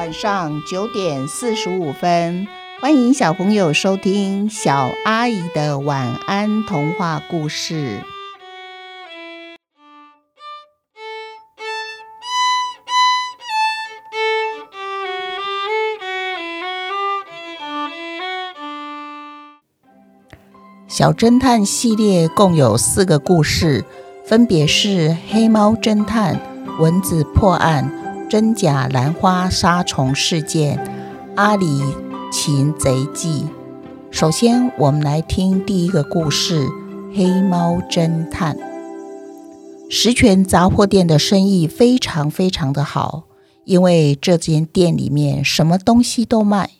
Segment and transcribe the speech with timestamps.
[0.00, 2.48] 晚上九点四十五分，
[2.80, 8.00] 欢迎小朋友收听小阿姨的晚安童话故事。
[20.88, 23.84] 小侦探系列共有四个故事，
[24.24, 26.36] 分别是《黑猫侦探》
[26.82, 27.92] 《蚊子破案》。
[28.30, 30.78] 真假兰花杀虫事件，
[31.34, 31.82] 阿里
[32.30, 33.44] 擒贼记。
[34.12, 36.64] 首先，我们来听第一个故事
[37.12, 38.56] 《黑猫侦探》。
[39.90, 43.24] 十全杂货店的生意非常非常的好，
[43.64, 46.70] 因为这间店里面什么东西都卖，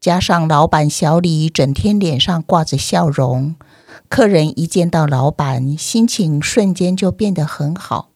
[0.00, 3.56] 加上老板小李整天脸上挂着笑容，
[4.08, 8.10] 客人一见到老板，心情瞬间就变得很好。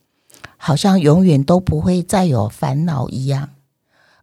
[0.62, 3.48] 好像永远都不会再有烦恼一样。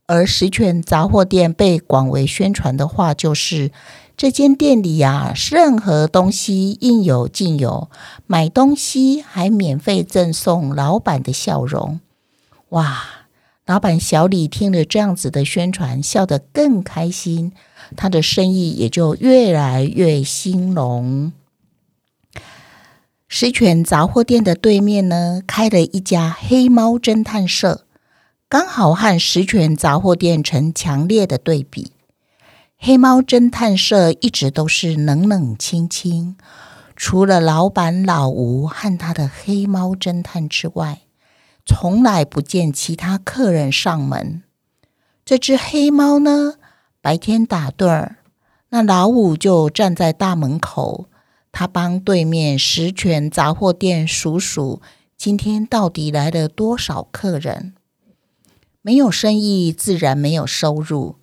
[0.06, 3.72] 而十全杂货店被广为宣传的话，就是
[4.16, 7.90] 这间店里呀，任何东西应有尽有，
[8.28, 12.00] 买东西还免费赠送老板的笑容。
[12.70, 13.04] 哇！
[13.66, 17.52] 老板小李听了这样子的宣传，笑得更开心，
[17.98, 21.34] 他的生意也就越来越兴隆。
[23.30, 27.86] 十全杂货店的对面呢，开了一家黑猫侦探社，
[28.48, 31.92] 刚好和十全杂货店成强烈的对比。
[32.78, 36.38] 黑猫侦探社一直都是冷冷清清，
[36.96, 41.02] 除了老板老吴和他的黑猫侦探之外，
[41.66, 44.42] 从来不见其他客人上门。
[45.26, 46.54] 这只黑猫呢，
[47.02, 48.20] 白天打盹儿，
[48.70, 51.10] 那老五就站在大门口。
[51.60, 54.80] 他帮对面十全杂货店数数，
[55.18, 57.74] 今天到底来了多少客人？
[58.84, 61.16] 没有生意，自然没有收入，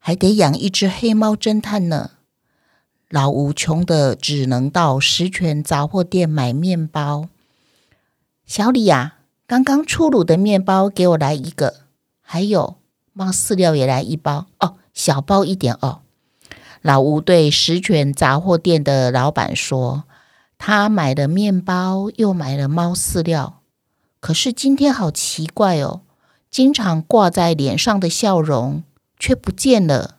[0.00, 2.10] 还得养一只黑猫侦探呢。
[3.08, 7.28] 老吴穷的只能到十全杂货店买面包。
[8.44, 11.82] 小李呀，刚刚出炉的面包给我来一个，
[12.20, 12.78] 还有
[13.12, 16.00] 猫饲料也来一包哦，小包一点哦。
[16.82, 20.04] 老吴对十全杂货店的老板说
[20.58, 23.62] ：“他买了面包，又买了猫饲料，
[24.20, 26.02] 可是今天好奇怪哦，
[26.50, 28.84] 经常挂在脸上的笑容
[29.18, 30.16] 却不见了。”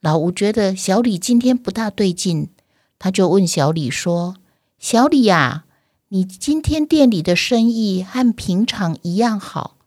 [0.00, 2.50] 老吴觉得小李今天不大对劲，
[2.98, 4.36] 他就问小李说
[4.78, 5.64] ：“小李呀，
[6.08, 9.78] 你今天店里的生意和平常一样好，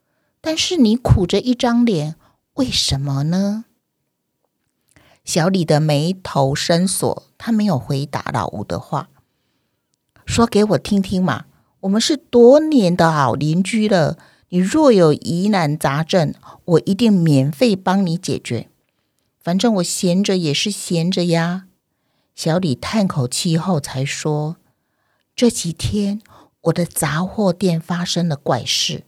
[0.41, 2.15] 但是你苦着一张脸，
[2.55, 3.65] 为什么呢？”
[5.27, 9.09] 小李的眉头深锁，他没有回答老吴的话，
[10.25, 11.47] 说：“给我听听嘛，
[11.81, 14.17] 我们是多年的好邻居了。
[14.47, 16.33] 你若有疑难杂症，
[16.63, 18.69] 我一定免费帮你解决。
[19.41, 21.67] 反正我闲着也是闲着呀。”
[22.33, 24.55] 小李叹口气后才说
[25.35, 26.21] ：“这几天
[26.61, 29.03] 我的杂货店发生了怪事，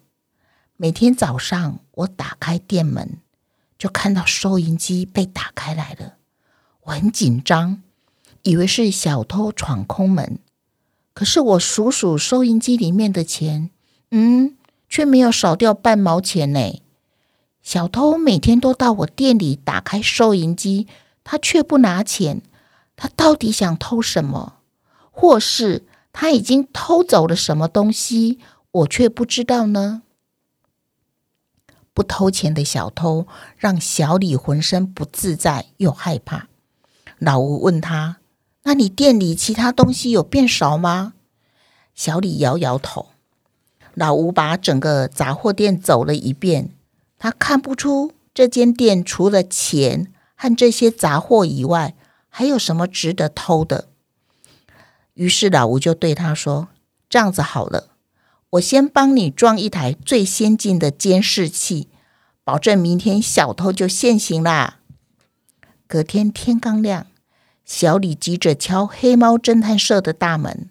[0.76, 3.20] 每天早上我打开店门。”
[3.80, 6.16] 就看到收银机被打开来了，
[6.84, 7.82] 我很紧张，
[8.44, 10.38] 以为是小偷闯空门。
[11.14, 13.70] 可是我数数收银机里面的钱，
[14.12, 14.58] 嗯，
[14.90, 16.82] 却没有少掉半毛钱呢。
[17.62, 20.88] 小偷每天都到我店里打开收银机，
[21.24, 22.42] 他却不拿钱，
[22.98, 24.58] 他到底想偷什么？
[25.10, 28.40] 或是他已经偷走了什么东西，
[28.72, 30.04] 我却不知道呢？
[31.94, 33.28] 不偷钱的小偷
[33.58, 36.48] 让小李浑身不自在又害怕。
[37.18, 38.18] 老吴问他
[38.64, 41.14] ：“那你店里其他东西有变少吗？”
[41.94, 43.08] 小李摇摇头。
[43.94, 46.70] 老吴把整个杂货店走了一遍，
[47.18, 51.96] 他看不出这间店除了钱和这些杂货以外，
[52.30, 53.90] 还有什么值得偷的。
[55.16, 56.70] 于是老吴就对他说
[57.10, 57.90] ：“这样子好了。”
[58.52, 61.88] 我先帮你装一台最先进的监视器，
[62.44, 64.80] 保证明天小偷就现形啦。
[65.86, 67.06] 隔天天刚亮，
[67.64, 70.70] 小李急着敲黑猫侦探社的大门。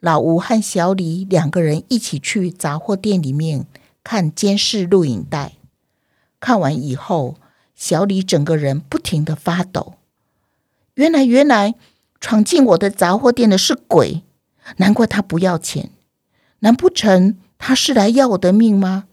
[0.00, 3.66] 老吴和小李两个人一起去杂货店里面
[4.04, 5.54] 看监视录影带。
[6.38, 7.36] 看完以后，
[7.74, 9.94] 小李整个人不停的发抖。
[10.94, 11.74] 原来，原来
[12.20, 14.22] 闯进我的杂货店的是鬼，
[14.76, 15.90] 难怪他不要钱。
[16.60, 19.04] 难不成他是来要我的命吗？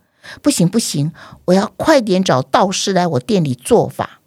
[0.41, 1.11] 不行不行，
[1.45, 4.21] 我要快点找道士来我店里做法。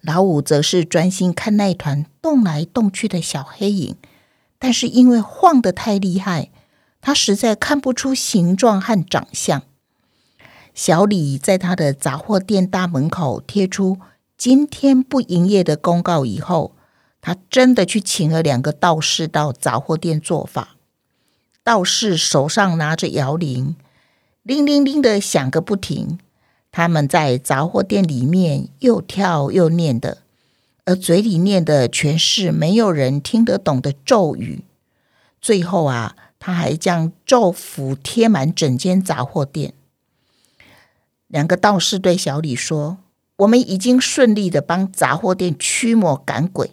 [0.00, 3.96] 老五则是专心看那一团动来动去的小黑影，
[4.58, 6.50] 但是因为晃得太厉害，
[7.00, 9.62] 他实在看不出形状和长相。
[10.74, 13.98] 小李在他的杂货店大门口贴出
[14.36, 16.74] 今天不营业的公告以后，
[17.20, 20.73] 他真的去请了两个道士到杂货店做法。
[21.64, 23.74] 道士手上拿着摇铃，
[24.42, 26.18] 铃铃铃的响个不停。
[26.70, 30.18] 他们在杂货店里面又跳又念的，
[30.84, 34.64] 而嘴里念的全是没有人听得懂的咒语。
[35.40, 39.72] 最后啊，他还将咒符贴满整间杂货店。
[41.28, 42.98] 两个道士对小李说
[43.38, 46.72] ：“我们已经顺利的帮杂货店驱魔赶鬼，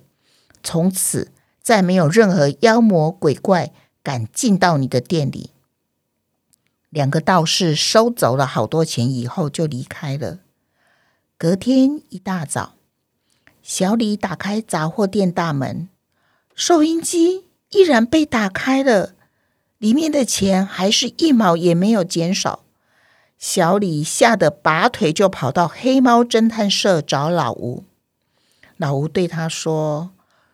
[0.61, 3.71] 从此再没有任何妖魔鬼怪
[4.03, 5.51] 敢进到你的店里。”
[6.89, 10.39] 两个道士收走了好多钱以后，就离开了。
[11.38, 12.75] 隔天一大早，
[13.63, 15.88] 小李打开杂货店大门，
[16.53, 19.13] 收音机依然被打开了，
[19.77, 22.65] 里面的钱还是一毛也没有减少。
[23.39, 27.86] 小李吓得拔腿就跑到黑猫侦探社找老吴。
[28.77, 30.12] 老吴对他说：“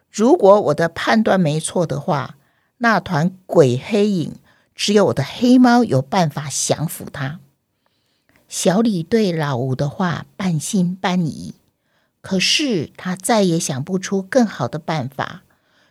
[0.09, 2.36] 如果我的判断没错的话，
[2.77, 4.35] 那团鬼黑影。”
[4.77, 7.39] 只有我的黑猫有办法降服它。
[8.47, 11.55] 小李对老吴的话半信半疑，
[12.21, 15.41] 可是他再也想不出更好的办法，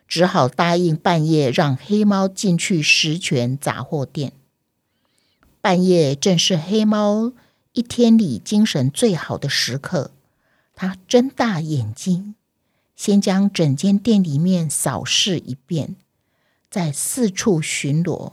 [0.06, 4.32] 只好答应半夜让黑猫进去十全杂货店。
[5.60, 7.32] 半夜正是黑猫
[7.72, 10.12] 一天里精神最好的时刻，
[10.76, 12.36] 他睁大眼睛，
[12.94, 15.96] 先将整间店里面扫视一遍，
[16.76, 18.32] 在四处巡逻。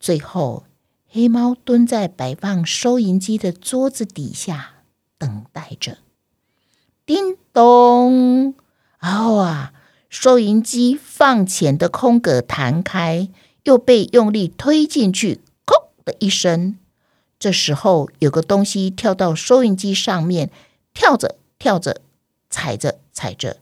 [0.00, 0.64] 最后，
[1.08, 4.82] 黑猫蹲在摆放收银机的桌子底下，
[5.18, 5.98] 等待着。
[7.06, 8.56] 叮咚！
[8.98, 9.72] 哦啊！
[10.08, 13.28] 收银机放钱的空格弹开，
[13.62, 16.76] 又被用力推进去，砰的一声。
[17.38, 20.50] 这时候，有个东西跳到收银机上面，
[20.92, 22.00] 跳着跳着，
[22.50, 23.58] 踩着踩着，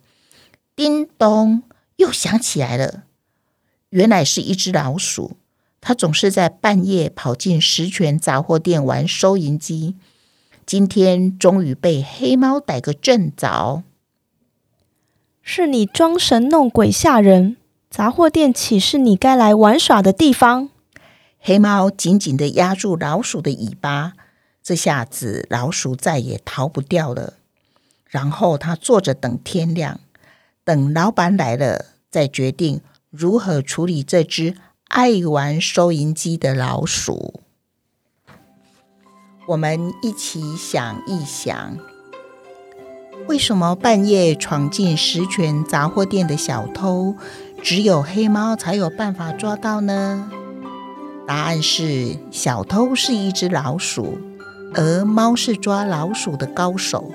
[0.75, 1.65] 叮咚！
[1.97, 3.03] 又响起来了。
[3.93, 5.37] 原来是一只老鼠。
[5.81, 9.97] 它总是在半夜跑进十全杂货店玩收银机，
[10.65, 13.83] 今天终于被黑猫逮个正着。
[15.43, 17.56] 是你装神弄鬼吓人，
[17.91, 20.71] 杂货店岂是你该来玩耍的地方？
[21.41, 24.12] 黑猫紧紧的压住老鼠的尾巴，
[24.62, 27.35] 这下子老鼠再也逃不掉了。
[28.06, 29.99] 然后他坐着等天亮，
[30.62, 32.81] 等老板来了，再决定
[33.12, 34.56] 如何处理这只。
[34.88, 37.41] 爱玩收银机的老鼠，
[39.47, 41.79] 我们一起想一想：
[43.26, 47.14] 为什么半夜闯进十全杂货店的小偷，
[47.62, 50.31] 只有黑猫才有办法抓到呢？
[51.26, 54.19] 答案是：小偷是一只老鼠，
[54.75, 57.11] 而猫是抓老鼠的高手。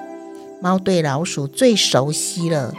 [0.60, 2.74] 猫对老鼠最熟悉了，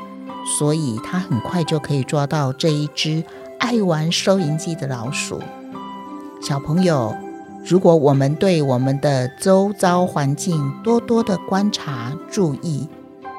[0.44, 3.24] 所以他很快就可以抓到这一只。
[3.58, 5.42] 爱玩收银机的老鼠，
[6.40, 7.12] 小朋友，
[7.66, 12.88] 如果我们对我们的周遭环境多多的观察、注意、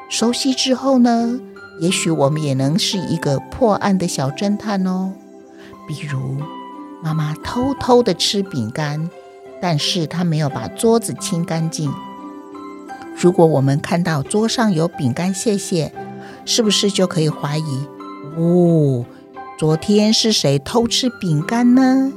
[0.10, 1.40] 熟悉之后呢，
[1.80, 5.14] 也许我们也能是一个破案的小侦探哦。
[5.88, 6.36] 比如，
[7.02, 9.10] 妈妈偷偷的吃饼干，
[9.62, 11.94] 但是她没有把桌子清干净。
[13.16, 15.94] 如果我们看到桌上有饼干屑屑，
[16.52, 17.86] 是不是就可以怀疑？
[18.36, 19.06] 哦。
[19.60, 22.12] 昨天是谁偷吃饼干呢？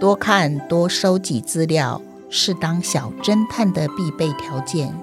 [0.00, 4.94] 多看多收集资料是当小侦探的必备条件。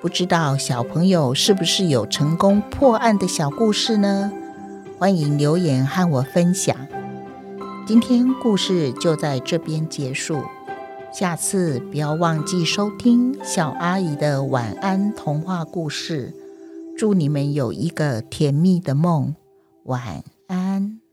[0.00, 4.32] 不知道小朋友是不是有成功破案的小故事呢？
[4.98, 6.74] 欢迎留言和我分享。
[7.86, 10.42] 今天故事就在这边结束，
[11.12, 16.34] 下次不要忘记收听小阿姨的晚安童话故事。
[16.96, 19.34] 祝你们有一个甜蜜的梦
[19.84, 21.05] 晚安。